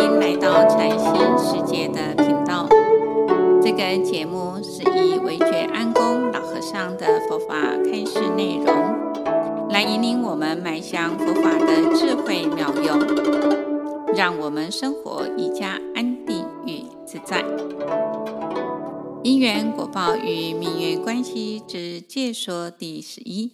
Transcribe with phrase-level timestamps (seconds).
[0.00, 2.66] 欢迎来到禅心世界的频道。
[3.62, 12.98] 这个节目是以惟觉安公老和尚的佛法开示内容，来引领我们迈向佛法的智慧妙用，
[14.16, 17.44] 让我们生活愈加安定与自在。
[19.22, 23.52] 因缘果报与命运关系之介说第十一。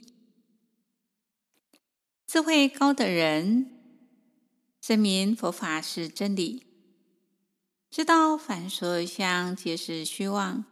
[2.24, 3.66] 智慧高的人，
[4.86, 6.62] 证明佛法是真理，
[7.90, 10.64] 知道凡所有相皆是虚妄，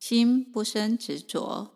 [0.00, 1.70] 心不生执着。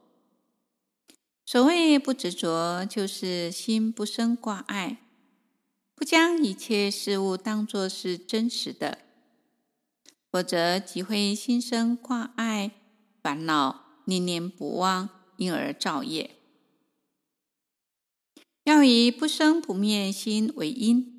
[1.45, 5.03] 所谓不执着，就是心不生挂碍，
[5.95, 9.01] 不将一切事物当作是真实的。
[10.31, 12.71] 否则即会心生挂碍、
[13.23, 16.35] 烦恼，念念不忘，因而造业。
[18.65, 21.12] 要以不生不灭心为因，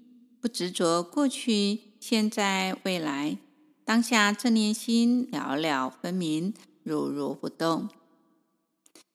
[0.44, 3.38] 不执着过去、现在、未来，
[3.86, 7.88] 当下正念心了了分明，如如不动，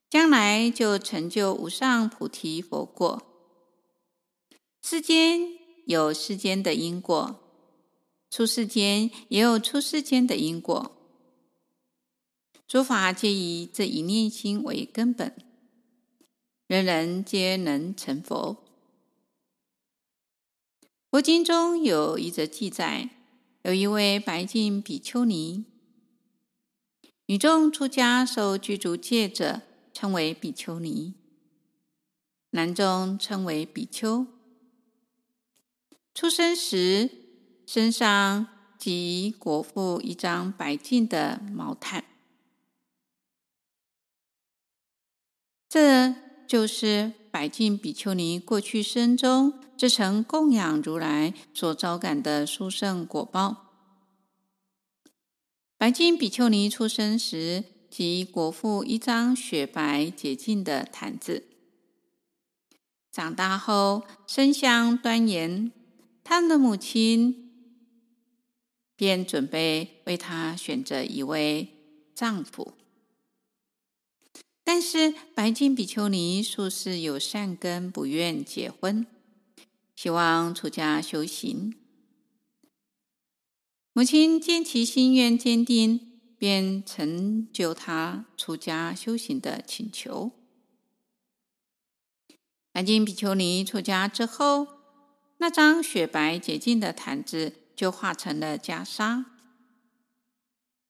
[0.08, 3.22] 将来就成就无上菩提佛果。
[4.80, 7.38] 世间有世间的因果。
[8.30, 10.96] 出世间也有出世间的因果，
[12.66, 15.36] 诸法皆以这一念心为根本，
[16.66, 18.64] 人人皆能成佛。
[21.18, 23.10] 佛经中有一则记载，
[23.62, 25.64] 有一位白净比丘尼，
[27.26, 31.14] 女众出家受具足戒者称为比丘尼，
[32.50, 34.28] 男众称为比丘。
[36.14, 37.10] 出生时，
[37.66, 38.46] 身上
[38.78, 42.04] 即裹覆一张白净的毛毯，
[45.68, 46.14] 这
[46.46, 53.68] 就是白净比丘尼过去生中至诚供养如来所招感的殊胜果报。
[55.76, 61.44] 白净比丘尼出生时即裹覆一张雪白洁净的毯子，
[63.12, 65.70] 长大后身相端严，
[66.24, 67.52] 他的母亲。
[68.96, 71.68] 便准备为他选择一位
[72.16, 72.74] 丈夫，
[74.70, 79.06] 但是白净比丘尼素世有善根，不愿结婚，
[79.96, 81.74] 希望出家修行。
[83.94, 90.32] 母亲见其心愿坚定，便成就他出家修行的请求。
[92.70, 94.66] 白净比丘尼出家之后，
[95.38, 97.54] 那张雪白洁净的毯子。
[97.74, 99.24] 就化成了袈裟。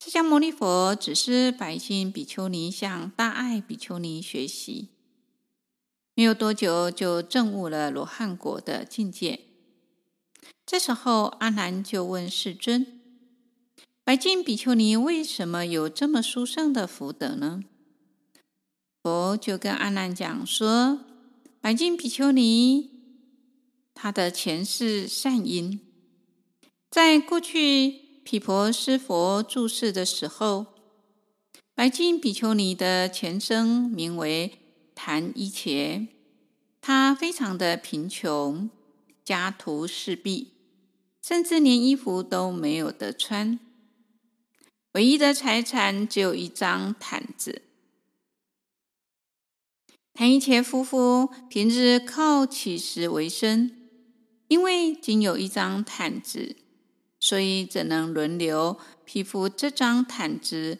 [0.00, 4.90] 释迦牟尼佛指示白净比丘尼向大爱比丘尼学习，
[6.14, 9.40] 没有多久就证悟了罗汉果的境界。
[10.64, 13.00] 这时候，阿难就问世尊
[14.04, 17.64] ：“白净比丘尼为什么有这么殊胜的福德呢？”
[19.02, 21.00] 佛就跟阿难讲说
[21.60, 22.90] ：“白净比丘尼，
[23.92, 25.80] 他的前世善因。”
[26.88, 30.66] 在过去，毗婆尸佛住世的时候，
[31.74, 34.58] 白净比丘尼的前生名为
[34.94, 36.06] 昙伊伽，
[36.82, 38.68] 他非常的贫穷，
[39.24, 40.48] 家徒四壁，
[41.22, 43.58] 甚至连衣服都没有得穿，
[44.92, 47.62] 唯一的财产只有一张毯子。
[50.12, 53.74] 昙伊伽夫妇平日靠乞食为生，
[54.48, 56.56] 因为仅有一张毯子。
[57.20, 60.78] 所以只能轮流披覆这张毯子，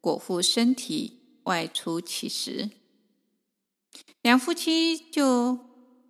[0.00, 2.70] 裹覆身体，外出乞食。
[4.22, 5.58] 两夫妻就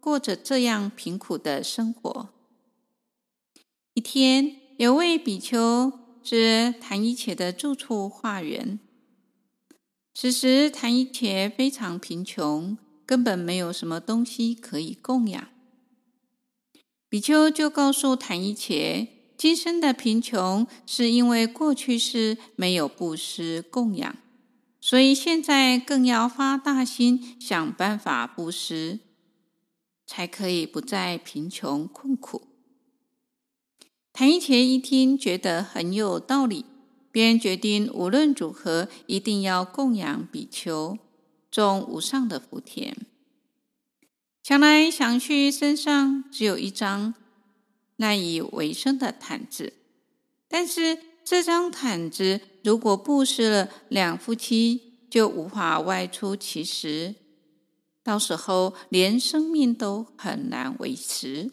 [0.00, 2.30] 过着这样贫苦的生活。
[3.94, 5.92] 一天，有位比丘
[6.22, 8.78] 至昙伊伽的住处化缘。
[10.14, 15.48] 此时，昙伊伽非常贫穷，根本没有什么东西可以供养。
[17.08, 19.13] 比丘就告诉昙伊伽。
[19.36, 24.16] 今生的贫穷是因为过去世没有布施供养，
[24.80, 29.00] 所以现在更要发大心，想办法布施，
[30.06, 32.42] 才可以不再贫穷困苦。
[34.12, 36.64] 昙伊伽一听，觉得很有道理，
[37.10, 40.96] 便决定无论如何一定要供养比丘，
[41.50, 42.96] 种无上的福田。
[44.44, 47.14] 想来想去，身上只有一张。
[48.04, 49.72] 赖以为生的毯子，
[50.46, 57.14] 但是这张毯子如果布施了，两夫妻就无法外出乞食，
[58.02, 61.50] 到时候连生命都很难维持。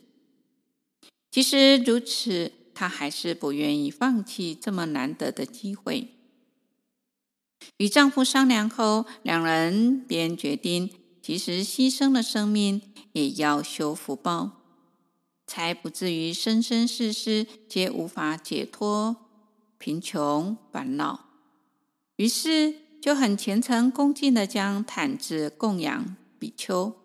[1.30, 6.09] 即使如此，他还是不愿意放弃这么难得的机会。
[7.77, 10.89] 与丈夫商量后，两人便决定，
[11.21, 12.81] 即使牺牲了生命，
[13.13, 14.61] 也要修福报，
[15.51, 19.18] 才不至于生生世世皆无法解脱
[19.77, 21.25] 贫穷烦恼。
[22.15, 26.95] 于是，就很虔诚恭敬地将毯子供养比丘。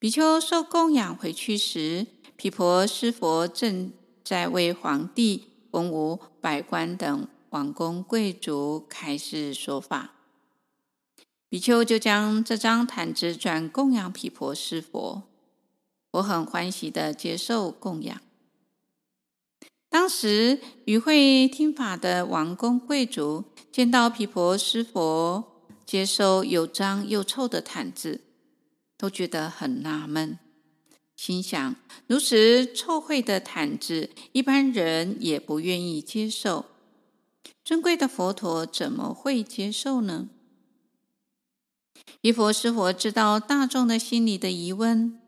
[0.00, 3.92] 比丘受供养回去时，毗婆尸佛正
[4.24, 10.14] 在为皇帝、文武百官等王公贵族开示说法。
[11.48, 15.22] 比丘就将这张毯子转供养毗婆尸佛，
[16.16, 18.20] 我很欢喜的接受供养。
[19.88, 28.20] 当时与会听法的王公贵族见到毗婆尸佛接受又脏又臭的毯子，
[28.98, 30.38] 都觉得很纳闷，
[31.16, 31.76] 心想：
[32.06, 36.66] 如此臭秽的毯子，一般人也不愿意接受，
[37.64, 40.28] 尊贵的佛陀怎么会接受呢？
[42.20, 45.20] 毗婆尸佛知道大众的心里的疑问，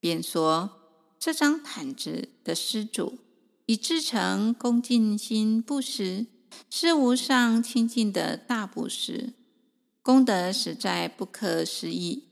[0.00, 0.70] 便说：
[1.18, 3.18] 这张毯子的施主
[3.66, 6.26] 以至诚恭敬心布施，
[6.70, 9.34] 是无上清净的大布施，
[10.02, 12.24] 功德实在不可思议。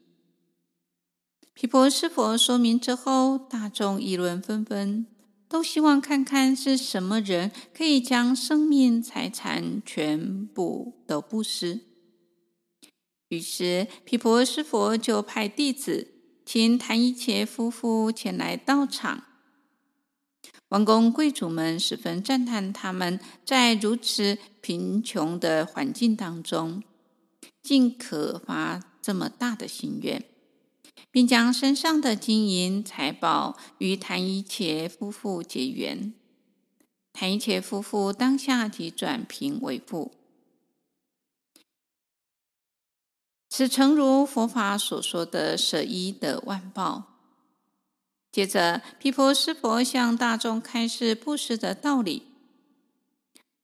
[1.52, 5.06] 毗婆尸佛说明之后，大众议论纷纷，
[5.48, 11.80] 都希望看看是什么人可以将生命财产全部都布施。
[13.28, 16.15] 于是，毗婆尸佛就派弟子
[16.46, 19.24] 请昙衣伽夫妇前来到场。
[20.68, 26.84] 王公贵族们十分赞叹他们在如此贫穷的环境当中，
[27.62, 30.24] 竟可发这么大的心愿。
[31.10, 36.12] 并将身上的金银财宝与昙衣伽夫妇结缘，
[37.12, 40.12] 昙衣伽夫妇当下即转贫为富。
[43.56, 47.04] 此诚如佛法所说的舍一得万报。
[48.30, 52.24] 接着，毗婆尸佛向大众开示布施的道理。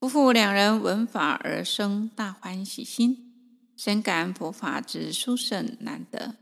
[0.00, 3.35] 夫妇两人闻法而生大欢喜心，
[3.77, 6.37] 深感佛法之殊胜难得。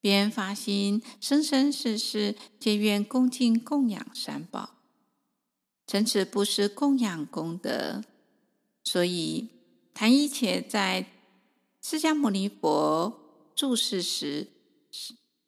[0.00, 4.70] 便发心，生生世世皆愿恭敬供养三宝，
[5.86, 8.02] 成此布施供养功德。
[8.82, 9.48] 所以，
[9.94, 11.06] 昙衣伽在
[11.90, 13.18] 释迦牟尼佛
[13.54, 14.48] 住世时，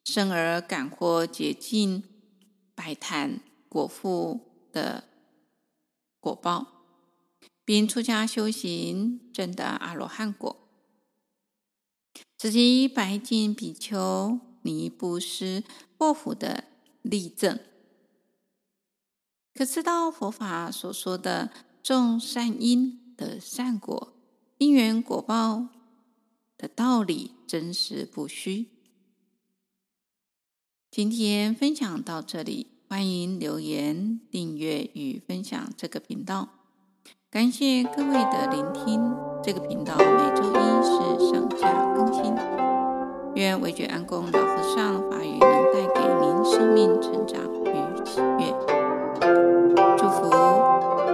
[0.03, 2.01] 生而感获洁净
[2.73, 4.39] 白檀果腹
[4.73, 5.03] 的
[6.19, 6.65] 果报，
[7.63, 10.67] 并出家修行，证得阿罗汉果。
[12.39, 15.63] 此即白净比丘尼布施
[15.95, 16.63] 过福的
[17.03, 17.59] 例证，
[19.53, 21.51] 可知道佛法所说的
[21.83, 24.13] 种善因得善果，
[24.57, 25.67] 因缘果报
[26.61, 28.67] 的道理真实不虚。
[30.91, 36.49] 今天分享到这里欢迎留言订阅与分享这个频道。
[37.31, 39.01] 感谢各位的聆听
[39.41, 42.35] 这个频道每周一是上架更新。
[43.35, 48.53] 愿韦爵安公老和尚法语能带给您生命成长与喜悦。
[49.97, 50.29] 祝福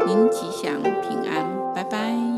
[0.06, 2.37] 您吉祥平安拜拜。